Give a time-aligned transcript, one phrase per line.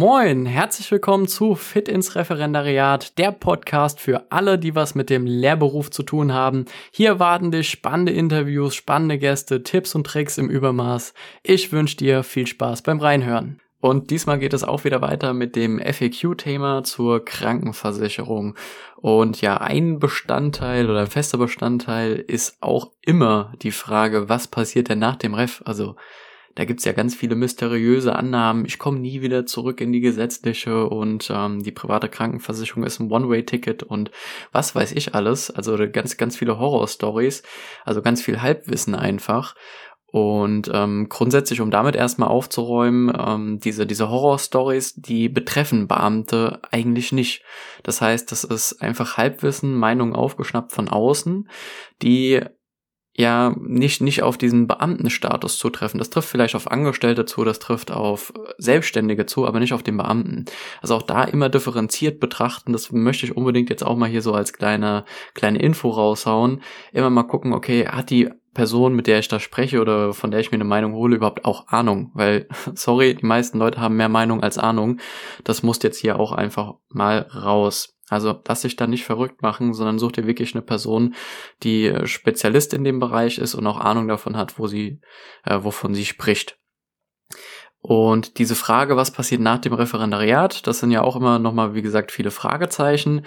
[0.00, 5.26] Moin, herzlich willkommen zu Fit ins Referendariat, der Podcast für alle, die was mit dem
[5.26, 6.64] Lehrberuf zu tun haben.
[6.90, 11.12] Hier warten dich spannende Interviews, spannende Gäste, Tipps und Tricks im Übermaß.
[11.42, 13.60] Ich wünsche dir viel Spaß beim Reinhören.
[13.80, 18.56] Und diesmal geht es auch wieder weiter mit dem FAQ-Thema zur Krankenversicherung.
[18.96, 24.88] Und ja, ein Bestandteil oder ein fester Bestandteil ist auch immer die Frage, was passiert
[24.88, 25.60] denn nach dem Ref?
[25.66, 25.96] Also
[26.60, 28.66] da gibt's ja ganz viele mysteriöse Annahmen.
[28.66, 33.10] Ich komme nie wieder zurück in die gesetzliche und ähm, die private Krankenversicherung ist ein
[33.10, 34.10] One-Way-Ticket und
[34.52, 35.50] was weiß ich alles.
[35.50, 37.44] Also ganz, ganz viele Horror-Stories,
[37.86, 39.54] also ganz viel Halbwissen einfach.
[40.04, 47.10] Und ähm, grundsätzlich, um damit erstmal aufzuräumen, ähm, diese, diese Horror-Stories, die betreffen Beamte eigentlich
[47.10, 47.42] nicht.
[47.84, 51.48] Das heißt, das ist einfach Halbwissen, Meinungen aufgeschnappt von außen,
[52.02, 52.42] die
[53.12, 55.98] ja nicht, nicht auf diesen Beamtenstatus zutreffen.
[55.98, 59.96] Das trifft vielleicht auf Angestellte zu, das trifft auf Selbstständige zu, aber nicht auf den
[59.96, 60.44] Beamten.
[60.80, 64.32] Also auch da immer differenziert betrachten, das möchte ich unbedingt jetzt auch mal hier so
[64.32, 65.04] als kleine,
[65.34, 66.62] kleine Info raushauen.
[66.92, 70.40] Immer mal gucken, okay, hat die Person, mit der ich da spreche oder von der
[70.40, 72.10] ich mir eine Meinung hole, überhaupt auch Ahnung?
[72.14, 74.98] Weil, sorry, die meisten Leute haben mehr Meinung als Ahnung.
[75.44, 77.96] Das muss jetzt hier auch einfach mal raus.
[78.10, 81.14] Also lass dich da nicht verrückt machen, sondern such dir wirklich eine Person,
[81.62, 85.00] die äh, Spezialist in dem Bereich ist und auch Ahnung davon hat, wo sie,
[85.44, 86.58] äh, wovon sie spricht.
[87.82, 91.82] Und diese Frage, was passiert nach dem Referendariat, das sind ja auch immer nochmal, wie
[91.82, 93.24] gesagt, viele Fragezeichen.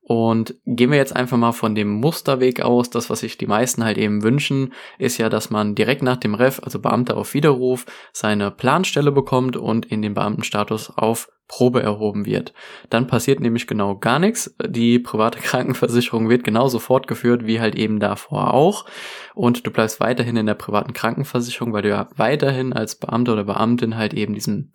[0.00, 2.90] Und gehen wir jetzt einfach mal von dem Musterweg aus.
[2.90, 6.34] Das, was sich die meisten halt eben wünschen, ist ja, dass man direkt nach dem
[6.34, 12.26] Ref, also Beamter auf Widerruf, seine Planstelle bekommt und in den Beamtenstatus auf Probe erhoben
[12.26, 12.54] wird.
[12.90, 14.54] Dann passiert nämlich genau gar nichts.
[14.64, 18.86] Die private Krankenversicherung wird genauso fortgeführt wie halt eben davor auch.
[19.34, 23.44] Und du bleibst weiterhin in der privaten Krankenversicherung, weil du ja weiterhin als Beamter oder
[23.44, 24.72] Beamtin halt eben diesen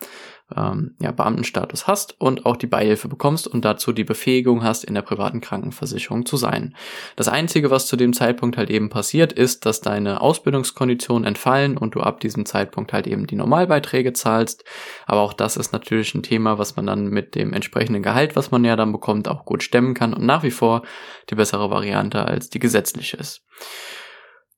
[0.55, 4.93] ähm, ja, Beamtenstatus hast und auch die Beihilfe bekommst und dazu die Befähigung hast, in
[4.93, 6.75] der privaten Krankenversicherung zu sein.
[7.15, 11.95] Das Einzige, was zu dem Zeitpunkt halt eben passiert, ist, dass deine Ausbildungskonditionen entfallen und
[11.95, 14.63] du ab diesem Zeitpunkt halt eben die Normalbeiträge zahlst.
[15.07, 18.51] Aber auch das ist natürlich ein Thema, was man dann mit dem entsprechenden Gehalt, was
[18.51, 20.81] man ja dann bekommt, auch gut stemmen kann und nach wie vor
[21.29, 23.45] die bessere Variante als die gesetzliche ist.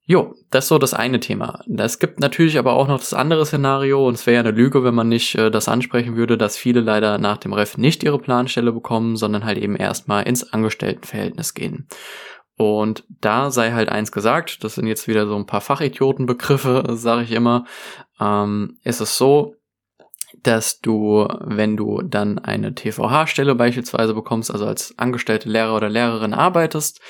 [0.10, 1.60] Jo, das ist so das eine Thema.
[1.78, 4.86] Es gibt natürlich aber auch noch das andere Szenario und es wäre ja eine Lüge,
[4.86, 8.18] wenn man nicht äh, das ansprechen würde, dass viele leider nach dem Ref nicht ihre
[8.18, 11.90] Planstelle bekommen, sondern halt eben erstmal ins Angestelltenverhältnis gehen.
[12.56, 17.24] Und da sei halt eins gesagt, das sind jetzt wieder so ein paar Fachidiotenbegriffe, sage
[17.24, 17.66] ich immer,
[18.22, 19.57] ähm, ist es so,
[20.44, 26.34] dass du, wenn du dann eine TVH-Stelle beispielsweise bekommst, also als angestellte Lehrer oder Lehrerin
[26.34, 27.02] arbeitest,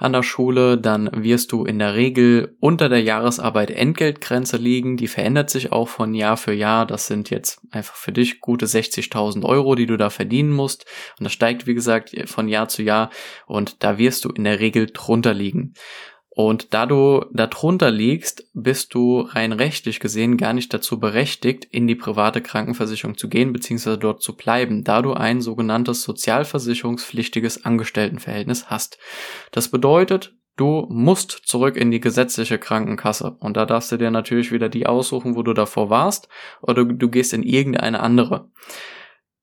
[0.00, 4.96] an der Schule, dann wirst du in der Regel unter der Jahresarbeit Entgeltgrenze liegen.
[4.96, 6.86] Die verändert sich auch von Jahr für Jahr.
[6.86, 10.86] Das sind jetzt einfach für dich gute 60.000 Euro, die du da verdienen musst.
[11.18, 13.10] Und das steigt, wie gesagt, von Jahr zu Jahr.
[13.46, 15.74] Und da wirst du in der Regel drunter liegen.
[16.42, 21.86] Und da du darunter liegst, bist du rein rechtlich gesehen gar nicht dazu berechtigt, in
[21.86, 23.98] die private Krankenversicherung zu gehen bzw.
[23.98, 28.96] dort zu bleiben, da du ein sogenanntes sozialversicherungspflichtiges Angestelltenverhältnis hast.
[29.50, 33.36] Das bedeutet, du musst zurück in die gesetzliche Krankenkasse.
[33.38, 36.30] Und da darfst du dir natürlich wieder die aussuchen, wo du davor warst,
[36.62, 38.48] oder du gehst in irgendeine andere.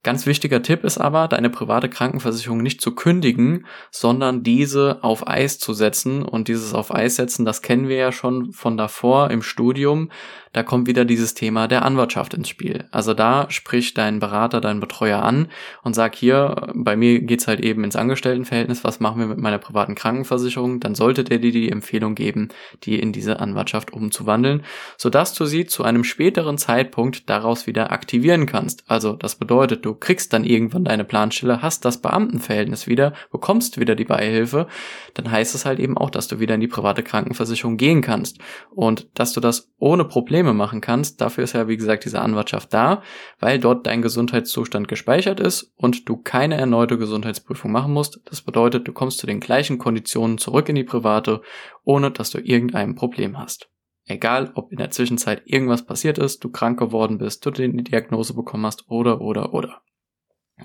[0.07, 5.59] Ganz wichtiger Tipp ist aber, deine private Krankenversicherung nicht zu kündigen, sondern diese auf Eis
[5.59, 6.23] zu setzen.
[6.23, 10.09] Und dieses auf Eis setzen, das kennen wir ja schon von davor im Studium
[10.57, 12.85] da kommt wieder dieses Thema der Anwartschaft ins Spiel.
[12.89, 15.49] Also da spricht dein Berater, dein Betreuer an
[15.83, 19.59] und sagt hier, bei mir geht's halt eben ins Angestelltenverhältnis, was machen wir mit meiner
[19.59, 20.79] privaten Krankenversicherung?
[20.79, 22.49] Dann sollte der dir die Empfehlung geben,
[22.83, 24.63] die in diese Anwartschaft umzuwandeln,
[24.97, 28.83] sodass du sie zu einem späteren Zeitpunkt daraus wieder aktivieren kannst.
[28.87, 33.93] Also das bedeutet, du kriegst dann irgendwann deine Planstelle, hast das Beamtenverhältnis wieder, bekommst wieder
[33.93, 34.65] die Beihilfe,
[35.13, 38.39] dann heißt es halt eben auch, dass du wieder in die private Krankenversicherung gehen kannst
[38.71, 41.19] und dass du das ohne Probleme Probleme machen kannst.
[41.21, 43.01] Dafür ist ja, wie gesagt, diese Anwartschaft da,
[43.39, 48.21] weil dort dein Gesundheitszustand gespeichert ist und du keine erneute Gesundheitsprüfung machen musst.
[48.25, 51.41] Das bedeutet, du kommst zu den gleichen Konditionen zurück in die private,
[51.83, 53.69] ohne dass du irgendein Problem hast.
[54.05, 58.33] Egal, ob in der Zwischenzeit irgendwas passiert ist, du krank geworden bist, du die Diagnose
[58.33, 59.81] bekommen hast oder, oder, oder.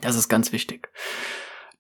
[0.01, 0.89] Das ist ganz wichtig.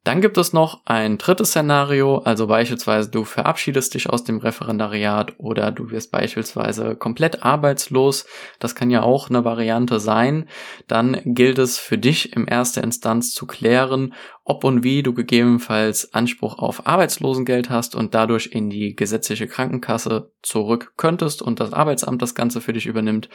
[0.05, 5.35] Dann gibt es noch ein drittes Szenario, also beispielsweise du verabschiedest dich aus dem Referendariat
[5.39, 8.27] oder du wirst beispielsweise komplett arbeitslos.
[8.59, 10.49] Das kann ja auch eine Variante sein.
[10.89, 14.13] Dann gilt es für dich im erster Instanz zu klären,
[14.45, 20.33] ob und wie du gegebenenfalls Anspruch auf Arbeitslosengeld hast und dadurch in die gesetzliche Krankenkasse
[20.43, 23.29] zurück könntest und das Arbeitsamt das Ganze für dich übernimmt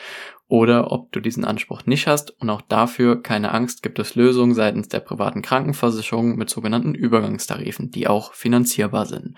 [0.50, 4.54] oder ob du diesen Anspruch nicht hast und auch dafür keine Angst gibt es Lösungen
[4.54, 9.38] seitens der privaten Krankenversicherung mit sogenannten Übergangstarifen, die auch finanzierbar sind.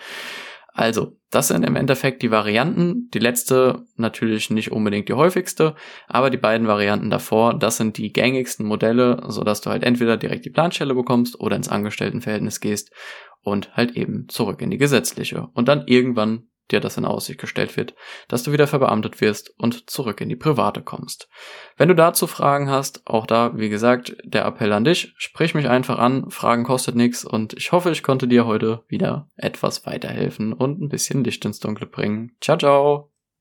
[0.72, 3.10] Also, das sind im Endeffekt die Varianten.
[3.14, 5.76] Die letzte natürlich nicht unbedingt die häufigste,
[6.08, 10.16] aber die beiden Varianten davor, das sind die gängigsten Modelle, so dass du halt entweder
[10.16, 12.94] direkt die Planstelle bekommst oder ins Angestelltenverhältnis gehst
[13.42, 17.78] und halt eben zurück in die gesetzliche und dann irgendwann dir das in Aussicht gestellt
[17.78, 17.94] wird,
[18.28, 21.30] dass du wieder verbeamtet wirst und zurück in die private kommst.
[21.78, 25.70] Wenn du dazu Fragen hast, auch da, wie gesagt, der Appell an dich, sprich mich
[25.70, 30.54] einfach an, Fragen kostet nichts und ich hoffe, ich konnte dir heute wieder etwas weiterhelfen
[30.54, 32.36] und ein bisschen Licht ins Dunkle bringen.
[32.42, 33.09] Ciao, ciao!